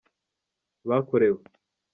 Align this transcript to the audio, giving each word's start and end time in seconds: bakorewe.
bakorewe. 0.87 1.43